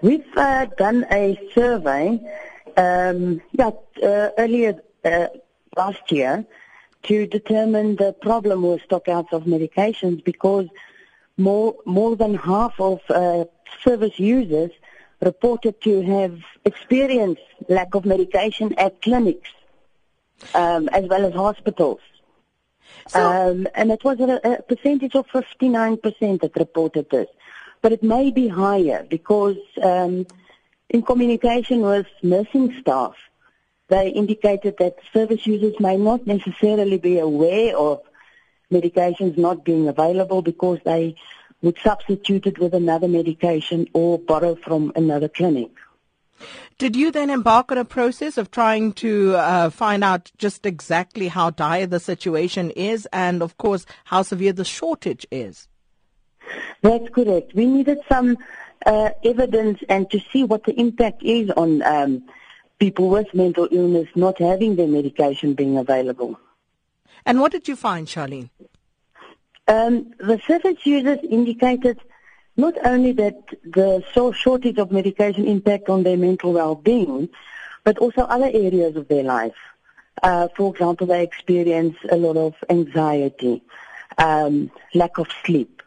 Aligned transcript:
We've 0.00 0.24
uh, 0.36 0.66
done 0.76 1.06
a 1.10 1.38
survey 1.54 2.20
um, 2.76 3.40
yeah, 3.52 3.70
uh, 4.02 4.30
earlier 4.38 4.80
uh, 5.04 5.26
last 5.76 6.12
year 6.12 6.46
to 7.04 7.26
determine 7.26 7.96
the 7.96 8.12
problem 8.12 8.62
with 8.62 8.86
stockouts 8.88 9.32
of 9.32 9.44
medications 9.44 10.22
because 10.24 10.66
more 11.36 11.74
more 11.84 12.14
than 12.16 12.34
half 12.34 12.74
of 12.80 13.00
uh, 13.10 13.44
service 13.82 14.18
users 14.18 14.70
reported 15.20 15.80
to 15.82 16.00
have 16.02 16.38
experienced 16.64 17.42
lack 17.68 17.94
of 17.94 18.04
medication 18.04 18.74
at 18.78 19.02
clinics 19.02 19.50
um, 20.54 20.88
as 20.90 21.04
well 21.06 21.24
as 21.26 21.34
hospitals. 21.34 22.00
So, 23.08 23.20
um, 23.20 23.66
and 23.74 23.90
it 23.90 24.04
was 24.04 24.20
a, 24.20 24.40
a 24.44 24.62
percentage 24.62 25.14
of 25.14 25.26
59% 25.28 26.40
that 26.40 26.56
reported 26.56 27.10
this. 27.10 27.28
But 27.80 27.92
it 27.92 28.02
may 28.02 28.30
be 28.30 28.48
higher 28.48 29.06
because 29.08 29.56
um, 29.82 30.26
in 30.88 31.02
communication 31.02 31.80
with 31.82 32.06
nursing 32.22 32.76
staff, 32.80 33.14
they 33.88 34.08
indicated 34.10 34.76
that 34.78 34.96
service 35.12 35.46
users 35.46 35.78
may 35.80 35.96
not 35.96 36.26
necessarily 36.26 36.98
be 36.98 37.18
aware 37.18 37.76
of 37.76 38.02
medications 38.70 39.38
not 39.38 39.64
being 39.64 39.88
available 39.88 40.42
because 40.42 40.78
they 40.84 41.16
would 41.62 41.78
substitute 41.82 42.46
it 42.46 42.58
with 42.58 42.74
another 42.74 43.08
medication 43.08 43.88
or 43.92 44.18
borrow 44.18 44.54
from 44.54 44.92
another 44.94 45.28
clinic. 45.28 45.70
Did 46.78 46.94
you 46.94 47.10
then 47.10 47.30
embark 47.30 47.72
on 47.72 47.78
a 47.78 47.84
process 47.84 48.38
of 48.38 48.50
trying 48.50 48.92
to 48.94 49.34
uh, 49.34 49.70
find 49.70 50.04
out 50.04 50.30
just 50.38 50.64
exactly 50.64 51.26
how 51.26 51.50
dire 51.50 51.86
the 51.86 51.98
situation 51.98 52.70
is 52.70 53.08
and, 53.12 53.42
of 53.42 53.56
course, 53.58 53.84
how 54.04 54.22
severe 54.22 54.52
the 54.52 54.64
shortage 54.64 55.26
is? 55.32 55.66
That's 56.82 57.08
correct. 57.10 57.54
We 57.54 57.66
needed 57.66 57.98
some 58.08 58.38
uh, 58.86 59.10
evidence 59.24 59.80
and 59.88 60.10
to 60.10 60.20
see 60.32 60.44
what 60.44 60.64
the 60.64 60.78
impact 60.78 61.22
is 61.22 61.50
on 61.50 61.82
um, 61.82 62.22
people 62.78 63.08
with 63.08 63.32
mental 63.34 63.68
illness 63.70 64.08
not 64.14 64.38
having 64.38 64.76
their 64.76 64.88
medication 64.88 65.54
being 65.54 65.76
available. 65.76 66.38
And 67.26 67.40
what 67.40 67.52
did 67.52 67.68
you 67.68 67.76
find, 67.76 68.06
Charlene? 68.06 68.50
Um, 69.66 70.14
the 70.18 70.40
service 70.46 70.78
users 70.84 71.18
indicated 71.28 71.98
not 72.56 72.74
only 72.84 73.12
that 73.12 73.36
the 73.64 74.02
shortage 74.32 74.78
of 74.78 74.90
medication 74.90 75.46
impact 75.46 75.88
on 75.88 76.02
their 76.04 76.16
mental 76.16 76.52
well-being, 76.52 77.28
but 77.84 77.98
also 77.98 78.22
other 78.22 78.50
areas 78.52 78.96
of 78.96 79.08
their 79.08 79.22
life. 79.22 79.54
Uh, 80.22 80.48
for 80.56 80.72
example, 80.72 81.06
they 81.06 81.22
experience 81.22 81.96
a 82.10 82.16
lot 82.16 82.36
of 82.36 82.54
anxiety, 82.68 83.62
um, 84.18 84.70
lack 84.94 85.18
of 85.18 85.28
sleep. 85.44 85.82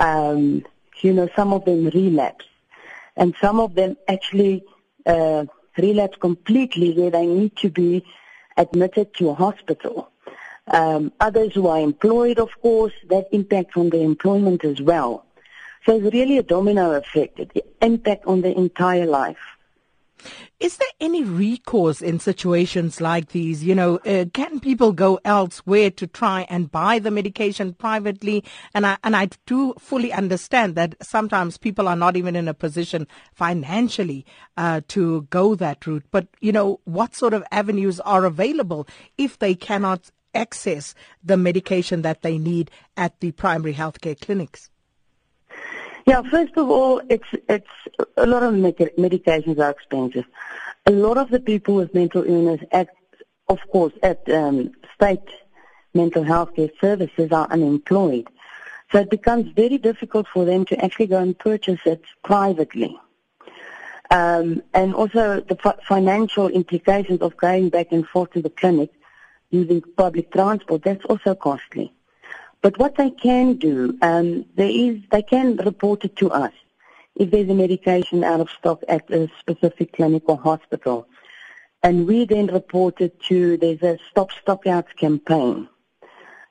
Um, 0.00 0.64
you 1.02 1.12
know, 1.12 1.28
some 1.36 1.52
of 1.52 1.64
them 1.64 1.86
relapse, 1.86 2.46
and 3.16 3.34
some 3.40 3.60
of 3.60 3.74
them 3.74 3.96
actually 4.08 4.64
uh, 5.06 5.44
relapse 5.78 6.16
completely, 6.18 6.92
where 6.92 7.10
they 7.10 7.26
need 7.26 7.56
to 7.56 7.70
be 7.70 8.04
admitted 8.56 9.14
to 9.14 9.30
a 9.30 9.34
hospital. 9.34 10.10
Um, 10.66 11.12
others 11.20 11.54
who 11.54 11.66
are 11.68 11.80
employed, 11.80 12.38
of 12.38 12.50
course, 12.60 12.92
that 13.08 13.28
impacts 13.32 13.76
on 13.76 13.90
their 13.90 14.02
employment 14.02 14.64
as 14.64 14.80
well. 14.80 15.24
So 15.86 15.96
it's 15.96 16.14
really 16.14 16.38
a 16.38 16.42
domino 16.42 16.92
effect, 16.92 17.36
the 17.36 17.64
impact 17.80 18.26
on 18.26 18.42
the 18.42 18.56
entire 18.56 19.06
life. 19.06 19.38
Is 20.58 20.76
there 20.76 20.88
any 21.00 21.24
recourse 21.24 22.02
in 22.02 22.20
situations 22.20 23.00
like 23.00 23.30
these? 23.30 23.64
You 23.64 23.74
know, 23.74 23.96
uh, 23.98 24.26
can 24.32 24.60
people 24.60 24.92
go 24.92 25.18
elsewhere 25.24 25.90
to 25.92 26.06
try 26.06 26.46
and 26.50 26.70
buy 26.70 26.98
the 26.98 27.10
medication 27.10 27.72
privately? 27.72 28.44
And 28.74 28.86
I 28.86 28.98
and 29.02 29.16
I 29.16 29.30
do 29.46 29.74
fully 29.78 30.12
understand 30.12 30.74
that 30.74 30.94
sometimes 31.02 31.56
people 31.56 31.88
are 31.88 31.96
not 31.96 32.16
even 32.16 32.36
in 32.36 32.48
a 32.48 32.54
position 32.54 33.06
financially 33.32 34.26
uh, 34.56 34.82
to 34.88 35.22
go 35.30 35.54
that 35.54 35.86
route. 35.86 36.04
But 36.10 36.28
you 36.40 36.52
know, 36.52 36.80
what 36.84 37.14
sort 37.14 37.34
of 37.34 37.44
avenues 37.50 38.00
are 38.00 38.24
available 38.24 38.86
if 39.16 39.38
they 39.38 39.54
cannot 39.54 40.10
access 40.34 40.94
the 41.24 41.36
medication 41.36 42.02
that 42.02 42.22
they 42.22 42.38
need 42.38 42.70
at 42.96 43.18
the 43.20 43.32
primary 43.32 43.74
healthcare 43.74 44.20
clinics? 44.20 44.70
Yeah, 46.06 46.22
first 46.22 46.56
of 46.56 46.70
all, 46.70 47.02
it's 47.08 47.28
it's 47.48 47.68
a 48.16 48.26
lot 48.26 48.42
of 48.42 48.54
medications 48.54 49.58
are 49.58 49.70
expensive. 49.70 50.24
A 50.86 50.90
lot 50.90 51.18
of 51.18 51.30
the 51.30 51.40
people 51.40 51.74
with 51.74 51.94
mental 51.94 52.24
illness, 52.24 52.60
at 52.72 52.88
of 53.48 53.60
course, 53.70 53.92
at 54.02 54.28
um, 54.30 54.72
state 54.94 55.28
mental 55.92 56.22
health 56.22 56.54
care 56.54 56.70
services 56.80 57.32
are 57.32 57.46
unemployed, 57.50 58.28
so 58.90 58.98
it 58.98 59.10
becomes 59.10 59.52
very 59.52 59.78
difficult 59.78 60.26
for 60.28 60.44
them 60.44 60.64
to 60.66 60.84
actually 60.84 61.06
go 61.06 61.18
and 61.18 61.38
purchase 61.38 61.80
it 61.84 62.02
privately. 62.22 62.96
Um, 64.10 64.62
and 64.74 64.94
also 64.94 65.40
the 65.40 65.76
financial 65.86 66.48
implications 66.48 67.20
of 67.20 67.36
going 67.36 67.68
back 67.68 67.92
and 67.92 68.06
forth 68.08 68.32
to 68.32 68.42
the 68.42 68.50
clinic 68.50 68.90
using 69.50 69.82
public 69.96 70.32
transport, 70.32 70.82
that's 70.82 71.04
also 71.04 71.34
costly. 71.34 71.92
But 72.62 72.78
what 72.78 72.96
they 72.96 73.10
can 73.10 73.54
do, 73.54 73.96
um, 74.02 74.44
there 74.54 74.68
is, 74.68 75.00
they 75.10 75.22
can 75.22 75.56
report 75.56 76.04
it 76.04 76.16
to 76.16 76.30
us 76.30 76.52
if 77.16 77.30
there's 77.30 77.48
a 77.48 77.54
medication 77.54 78.22
out 78.22 78.40
of 78.40 78.50
stock 78.50 78.82
at 78.88 79.10
a 79.10 79.30
specific 79.38 79.94
clinic 79.94 80.24
or 80.26 80.36
hospital. 80.36 81.06
And 81.82 82.06
we 82.06 82.26
then 82.26 82.48
report 82.48 83.00
it 83.00 83.20
to, 83.24 83.56
there's 83.56 83.82
a 83.82 83.98
Stop 84.10 84.30
Stockouts 84.32 84.94
campaign. 84.96 85.68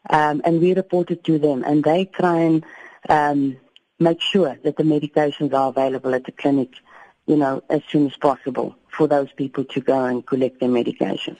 Um, 0.09 0.42
and 0.44 0.59
we 0.59 0.74
report 0.74 1.12
it 1.12 1.24
to 1.25 1.38
them 1.38 1.64
and 1.64 1.84
they 1.84 2.06
try 2.06 2.40
and 2.40 2.66
um, 3.09 3.58
make 4.00 4.22
sure 4.22 4.58
that 4.64 4.78
the 4.78 4.84
medications 4.84 5.53
are 5.53 5.70
available 5.70 6.16
at 6.16 6.24
the 6.24 6.31
clinic, 6.31 6.74
you 7.28 7.36
know, 7.36 7.62
as 7.70 7.81
soon 7.90 8.08
as 8.08 8.16
possible 8.16 8.78
for 8.99 9.07
those 9.07 9.31
people 9.37 9.63
to 9.63 9.79
go 9.79 10.03
and 10.03 10.25
collect 10.27 10.59
their 10.59 10.67
medication. 10.67 11.37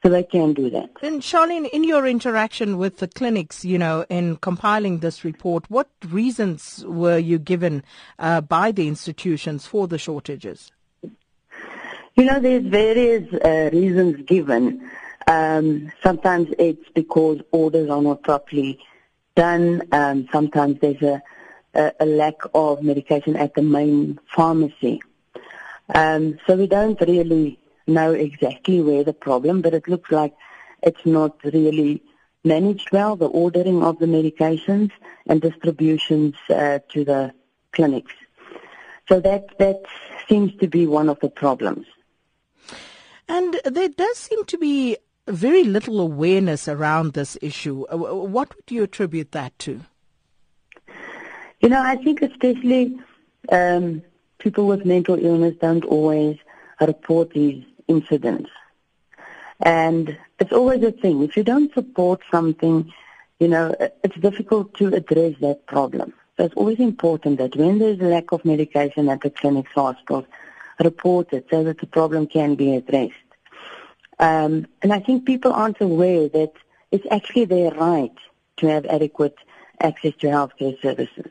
So 0.00 0.08
they 0.08 0.22
can 0.22 0.54
do 0.54 0.70
that. 0.70 0.90
And 1.02 1.20
Charlene, 1.20 1.68
in 1.68 1.82
your 1.82 2.06
interaction 2.06 2.78
with 2.78 2.98
the 2.98 3.08
clinics, 3.08 3.64
you 3.64 3.78
know, 3.78 4.06
in 4.08 4.36
compiling 4.36 5.00
this 5.00 5.24
report, 5.24 5.68
what 5.68 5.88
reasons 6.08 6.84
were 6.86 7.18
you 7.18 7.40
given 7.40 7.82
uh, 8.20 8.42
by 8.42 8.70
the 8.70 8.86
institutions 8.86 9.66
for 9.66 9.88
the 9.88 9.98
shortages? 9.98 10.70
You 12.14 12.24
know, 12.26 12.38
there's 12.38 12.64
various 12.64 13.26
uh, 13.34 13.70
reasons 13.72 14.24
given. 14.24 14.88
Um, 15.26 15.90
sometimes 16.04 16.46
it's 16.60 16.88
because 16.94 17.40
orders 17.50 17.90
are 17.90 18.02
not 18.02 18.22
properly 18.22 18.78
done. 19.34 19.82
Um, 19.90 20.28
sometimes 20.30 20.78
there's 20.80 21.02
a, 21.02 21.20
a, 21.74 21.92
a 21.98 22.06
lack 22.06 22.38
of 22.54 22.84
medication 22.84 23.34
at 23.34 23.54
the 23.54 23.62
main 23.62 24.20
pharmacy. 24.32 25.00
Um, 25.94 26.38
so 26.46 26.56
we 26.56 26.66
don't 26.66 27.00
really 27.00 27.58
know 27.86 28.12
exactly 28.12 28.80
where 28.80 29.04
the 29.04 29.12
problem, 29.12 29.60
but 29.62 29.74
it 29.74 29.88
looks 29.88 30.10
like 30.10 30.34
it's 30.82 31.04
not 31.04 31.36
really 31.44 32.02
managed 32.44 32.90
well, 32.92 33.16
the 33.16 33.26
ordering 33.26 33.82
of 33.82 33.98
the 33.98 34.06
medications 34.06 34.90
and 35.26 35.40
distributions 35.40 36.34
uh, 36.48 36.78
to 36.90 37.04
the 37.04 37.32
clinics. 37.72 38.12
So 39.08 39.20
that, 39.20 39.58
that 39.58 39.82
seems 40.28 40.54
to 40.56 40.68
be 40.68 40.86
one 40.86 41.08
of 41.08 41.18
the 41.20 41.28
problems. 41.28 41.86
And 43.28 43.60
there 43.64 43.88
does 43.88 44.16
seem 44.16 44.44
to 44.46 44.58
be 44.58 44.96
very 45.26 45.64
little 45.64 46.00
awareness 46.00 46.68
around 46.68 47.12
this 47.12 47.36
issue. 47.42 47.84
Uh, 47.92 47.96
what 47.96 48.54
would 48.54 48.70
you 48.70 48.82
attribute 48.82 49.32
that 49.32 49.58
to? 49.60 49.80
You 51.60 51.68
know, 51.68 51.82
I 51.82 51.96
think 51.96 52.22
especially 52.22 52.98
um, 53.50 54.02
people 54.40 54.66
with 54.66 54.84
mental 54.84 55.16
illness 55.24 55.54
don't 55.60 55.84
always 55.84 56.38
report 56.80 57.30
these 57.30 57.64
incidents. 57.88 58.50
And 59.60 60.18
it's 60.38 60.52
always 60.52 60.82
a 60.82 60.92
thing. 60.92 61.22
If 61.22 61.36
you 61.36 61.44
don't 61.44 61.72
support 61.74 62.22
something, 62.30 62.92
you 63.38 63.48
know, 63.48 63.74
it's 64.02 64.16
difficult 64.16 64.74
to 64.74 64.94
address 64.94 65.34
that 65.40 65.66
problem. 65.66 66.14
So 66.36 66.44
it's 66.46 66.54
always 66.54 66.80
important 66.80 67.38
that 67.38 67.54
when 67.54 67.78
there's 67.78 68.00
a 68.00 68.04
lack 68.04 68.32
of 68.32 68.44
medication 68.44 69.08
at 69.10 69.20
the 69.20 69.30
clinics, 69.30 69.72
hospitals, 69.74 70.24
report 70.82 71.32
it 71.32 71.46
so 71.50 71.62
that 71.64 71.78
the 71.78 71.86
problem 71.86 72.26
can 72.26 72.54
be 72.54 72.74
addressed. 72.74 73.12
Um, 74.18 74.66
and 74.82 74.92
I 74.92 75.00
think 75.00 75.26
people 75.26 75.52
aren't 75.52 75.80
aware 75.80 76.28
that 76.28 76.52
it's 76.90 77.06
actually 77.10 77.44
their 77.44 77.70
right 77.72 78.16
to 78.58 78.66
have 78.68 78.86
adequate 78.86 79.36
access 79.80 80.14
to 80.16 80.26
healthcare 80.28 80.80
services. 80.80 81.30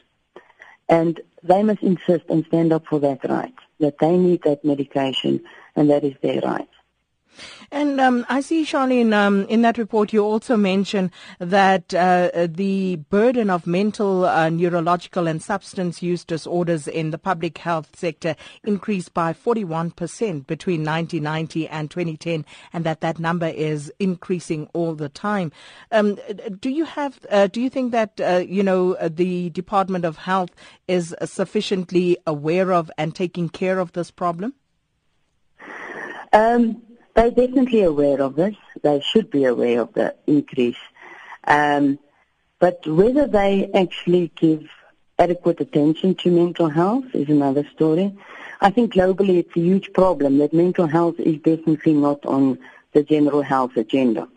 And 0.87 1.19
they 1.43 1.63
must 1.63 1.81
insist 1.81 2.25
and 2.29 2.45
stand 2.45 2.73
up 2.73 2.85
for 2.87 2.99
that 2.99 3.23
right, 3.29 3.53
that 3.79 3.97
they 3.99 4.17
need 4.17 4.43
that 4.43 4.63
medication 4.65 5.41
and 5.75 5.89
that 5.89 6.03
is 6.03 6.15
their 6.21 6.41
right. 6.41 6.69
And 7.71 8.01
um, 8.01 8.25
I 8.29 8.41
see, 8.41 8.63
Charlene, 8.63 9.13
um, 9.13 9.45
in 9.45 9.61
that 9.61 9.77
report, 9.77 10.11
you 10.11 10.23
also 10.23 10.57
mention 10.57 11.11
that 11.39 11.93
uh, 11.93 12.47
the 12.47 12.97
burden 13.09 13.49
of 13.49 13.67
mental, 13.67 14.25
uh, 14.25 14.49
neurological, 14.49 15.27
and 15.27 15.41
substance 15.41 16.01
use 16.01 16.25
disorders 16.25 16.87
in 16.87 17.11
the 17.11 17.17
public 17.17 17.57
health 17.59 17.95
sector 17.95 18.35
increased 18.63 19.13
by 19.13 19.33
41% 19.33 20.47
between 20.47 20.83
1990 20.83 21.67
and 21.67 21.91
2010, 21.91 22.45
and 22.73 22.83
that 22.83 23.01
that 23.01 23.19
number 23.19 23.47
is 23.47 23.91
increasing 23.99 24.67
all 24.73 24.95
the 24.95 25.09
time. 25.09 25.51
Um, 25.91 26.17
do 26.59 26.69
you 26.69 26.85
have? 26.85 27.19
Uh, 27.29 27.47
do 27.47 27.61
you 27.61 27.69
think 27.69 27.91
that 27.91 28.19
uh, 28.19 28.43
you 28.47 28.63
know 28.63 28.95
the 29.07 29.49
Department 29.51 30.05
of 30.05 30.17
Health 30.17 30.51
is 30.87 31.15
sufficiently 31.23 32.17
aware 32.25 32.73
of 32.73 32.89
and 32.97 33.15
taking 33.15 33.49
care 33.49 33.79
of 33.79 33.91
this 33.93 34.11
problem? 34.11 34.53
Um, 36.31 36.81
they're 37.19 37.31
definitely 37.31 37.83
aware 37.83 38.21
of 38.21 38.35
this. 38.35 38.55
They 38.81 39.01
should 39.01 39.29
be 39.29 39.43
aware 39.43 39.81
of 39.81 39.93
the 39.93 40.15
increase. 40.25 40.77
Um, 41.43 41.99
but 42.59 42.87
whether 42.87 43.27
they 43.27 43.69
actually 43.73 44.31
give 44.35 44.69
adequate 45.17 45.59
attention 45.59 46.15
to 46.15 46.31
mental 46.31 46.69
health 46.69 47.03
is 47.13 47.27
another 47.27 47.67
story. 47.75 48.17
I 48.61 48.69
think 48.69 48.93
globally 48.93 49.39
it's 49.39 49.55
a 49.57 49.59
huge 49.59 49.91
problem 49.91 50.37
that 50.37 50.53
mental 50.53 50.87
health 50.87 51.19
is 51.19 51.37
definitely 51.41 51.93
not 51.93 52.25
on 52.25 52.59
the 52.93 53.03
general 53.03 53.41
health 53.41 53.75
agenda. 53.75 54.29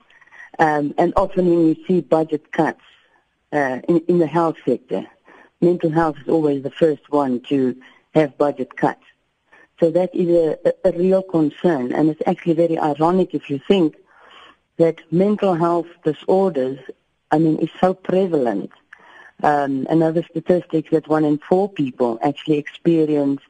Um, 0.58 0.92
and 0.98 1.12
often 1.14 1.48
when 1.48 1.68
you 1.68 1.76
see 1.86 2.00
budget 2.00 2.50
cuts 2.50 2.82
uh, 3.52 3.78
in, 3.88 3.98
in 4.08 4.18
the 4.18 4.26
health 4.26 4.56
sector, 4.64 5.06
mental 5.60 5.90
health 5.90 6.16
is 6.20 6.28
always 6.28 6.64
the 6.64 6.70
first 6.70 7.08
one 7.10 7.42
to 7.42 7.76
have 8.12 8.36
budget 8.36 8.76
cuts. 8.76 9.04
So 9.82 9.90
that 9.90 10.14
is 10.14 10.28
a, 10.28 10.74
a 10.84 10.92
real 10.92 11.24
concern, 11.24 11.92
and 11.92 12.08
it's 12.08 12.22
actually 12.24 12.52
very 12.52 12.78
ironic 12.78 13.34
if 13.34 13.50
you 13.50 13.60
think 13.66 13.96
that 14.76 15.00
mental 15.10 15.54
health 15.54 15.88
disorders, 16.04 16.78
I 17.32 17.38
mean, 17.38 17.58
is 17.58 17.70
so 17.80 17.92
prevalent. 17.92 18.70
Um, 19.42 19.88
another 19.90 20.22
statistic 20.22 20.90
that 20.90 21.08
one 21.08 21.24
in 21.24 21.38
four 21.38 21.68
people 21.68 22.20
actually 22.22 22.58
experience 22.58 23.40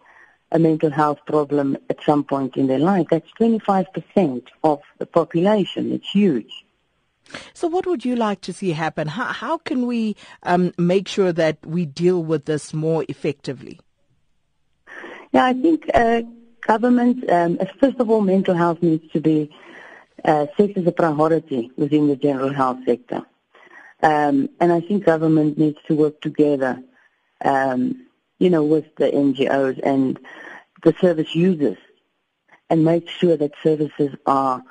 a 0.51 0.59
mental 0.59 0.91
health 0.91 1.19
problem 1.27 1.77
at 1.91 2.03
some 2.03 2.25
point 2.25 2.57
in 2.57 2.67
their 2.67 2.79
life. 2.79 3.09
That's 3.11 3.31
25% 3.39 4.45
of 4.65 4.81
the 4.97 5.05
population. 5.05 5.93
It's 5.93 6.09
huge. 6.09 6.65
So, 7.53 7.69
what 7.69 7.87
would 7.87 8.07
you 8.07 8.17
like 8.17 8.41
to 8.41 8.55
see 8.55 8.71
happen? 8.71 9.07
How, 9.09 9.27
how 9.27 9.59
can 9.59 9.87
we 9.87 10.17
um, 10.45 10.73
make 10.79 11.09
sure 11.09 11.35
that 11.35 11.59
we 11.67 11.85
deal 11.85 12.25
with 12.25 12.47
this 12.47 12.73
more 12.73 13.05
effectively? 13.11 13.81
Yeah, 15.33 15.47
I 15.47 15.55
think 15.55 15.91
uh, 15.95 16.23
government, 16.61 17.29
um, 17.31 17.59
first 17.81 17.99
of 17.99 18.11
all, 18.11 18.21
mental 18.21 18.55
health 18.55 18.83
needs 18.83 19.11
to 19.13 19.21
be 19.21 19.51
uh, 20.25 20.47
set 20.57 20.77
as 20.77 20.87
a 20.87 20.93
priority 20.93 21.71
within 21.77 22.07
the 22.09 22.17
general 22.17 22.53
health 22.53 22.81
sector. 22.85 23.23
Um, 24.03 24.51
and 24.61 24.73
I 24.73 24.81
think 24.81 25.05
government 25.05 25.57
needs 25.57 25.79
to 25.89 25.95
work 25.95 26.21
together, 26.21 26.83
um, 27.43 28.07
you 28.39 28.51
know, 28.51 28.65
with 28.65 28.95
the 28.97 29.07
NGOs 29.07 29.81
and 29.83 30.19
the 30.83 30.95
service 31.01 31.35
users 31.35 31.79
and 32.69 32.85
make 32.85 33.09
sure 33.09 33.37
that 33.37 33.53
services 33.63 34.15
are 34.27 34.63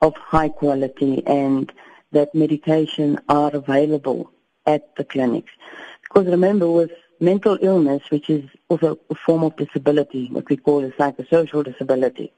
of 0.00 0.14
high 0.14 0.48
quality 0.48 1.26
and 1.26 1.70
that 2.12 2.34
medication 2.34 3.18
are 3.28 3.50
available 3.54 4.30
at 4.64 4.96
the 4.96 5.04
clinics. 5.04 5.52
Because 6.02 6.26
remember, 6.26 6.70
with 6.70 6.92
mental 7.20 7.58
illness, 7.60 8.02
which 8.10 8.30
is 8.30 8.44
also 8.68 8.98
a 9.10 9.14
form 9.14 9.44
of 9.44 9.56
disability, 9.56 10.28
what 10.30 10.48
we 10.48 10.56
call 10.56 10.84
a 10.84 10.90
psychosocial 10.90 11.64
disability. 11.64 12.32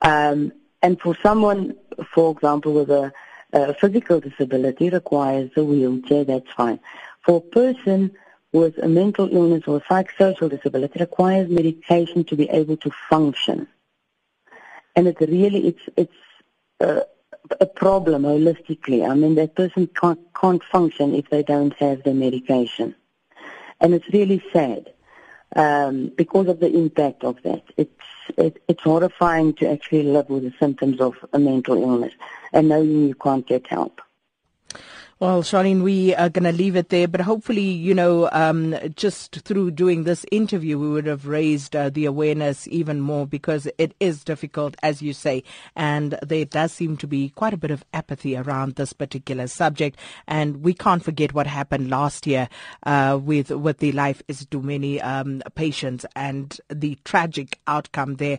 Um, 0.00 0.52
and 0.82 1.00
for 1.00 1.16
someone, 1.22 1.76
for 2.14 2.32
example, 2.32 2.74
with 2.74 2.90
a, 2.90 3.12
a 3.52 3.74
physical 3.74 4.20
disability 4.20 4.90
requires 4.90 5.50
a 5.56 5.64
wheelchair, 5.64 6.24
that's 6.24 6.50
fine. 6.52 6.80
For 7.24 7.38
a 7.38 7.40
person 7.40 8.12
with 8.52 8.78
a 8.78 8.88
mental 8.88 9.28
illness 9.34 9.64
or 9.66 9.80
psychosocial 9.80 10.50
disability 10.50 11.00
requires 11.00 11.48
medication 11.50 12.24
to 12.24 12.36
be 12.36 12.48
able 12.50 12.76
to 12.78 12.90
function. 13.10 13.68
And 14.94 15.08
it 15.08 15.20
really, 15.20 15.68
it's, 15.68 15.82
it's 15.96 17.06
a 17.60 17.66
problem 17.66 18.22
holistically. 18.22 19.08
I 19.08 19.14
mean, 19.14 19.34
that 19.36 19.54
person 19.54 19.88
can't, 19.88 20.20
can't 20.34 20.62
function 20.64 21.14
if 21.14 21.28
they 21.30 21.42
don't 21.42 21.74
have 21.74 22.02
the 22.02 22.14
medication. 22.14 22.94
And 23.80 23.94
it's 23.94 24.08
really 24.12 24.42
sad 24.52 24.92
um, 25.54 26.12
because 26.16 26.48
of 26.48 26.60
the 26.60 26.70
impact 26.70 27.24
of 27.24 27.42
that. 27.42 27.62
It's 27.76 27.92
it, 28.36 28.62
it's 28.68 28.82
horrifying 28.82 29.54
to 29.54 29.70
actually 29.70 30.02
live 30.02 30.28
with 30.28 30.42
the 30.42 30.52
symptoms 30.58 31.00
of 31.00 31.14
a 31.32 31.38
mental 31.38 31.80
illness 31.80 32.12
and 32.52 32.68
knowing 32.68 33.08
you 33.08 33.14
can't 33.14 33.46
get 33.46 33.66
help. 33.66 34.00
Well, 35.18 35.42
Charlene, 35.42 35.80
we 35.80 36.14
are 36.14 36.28
going 36.28 36.44
to 36.44 36.52
leave 36.52 36.76
it 36.76 36.90
there, 36.90 37.08
but 37.08 37.22
hopefully, 37.22 37.62
you 37.62 37.94
know, 37.94 38.28
um, 38.32 38.76
just 38.96 39.36
through 39.46 39.70
doing 39.70 40.04
this 40.04 40.26
interview, 40.30 40.78
we 40.78 40.90
would 40.90 41.06
have 41.06 41.26
raised 41.26 41.74
uh, 41.74 41.88
the 41.88 42.04
awareness 42.04 42.68
even 42.68 43.00
more 43.00 43.26
because 43.26 43.66
it 43.78 43.94
is 43.98 44.22
difficult, 44.22 44.76
as 44.82 45.00
you 45.00 45.14
say, 45.14 45.42
and 45.74 46.18
there 46.20 46.44
does 46.44 46.70
seem 46.70 46.98
to 46.98 47.06
be 47.06 47.30
quite 47.30 47.54
a 47.54 47.56
bit 47.56 47.70
of 47.70 47.82
apathy 47.94 48.36
around 48.36 48.74
this 48.74 48.92
particular 48.92 49.46
subject. 49.46 49.98
And 50.28 50.62
we 50.62 50.74
can't 50.74 51.02
forget 51.02 51.32
what 51.32 51.46
happened 51.46 51.88
last 51.88 52.26
year 52.26 52.50
uh, 52.82 53.18
with 53.18 53.50
with 53.50 53.78
the 53.78 53.92
Life 53.92 54.22
Esidimeni 54.28 55.02
um, 55.02 55.42
patients 55.54 56.04
and 56.14 56.60
the 56.68 56.98
tragic 57.06 57.58
outcome 57.66 58.16
there. 58.16 58.36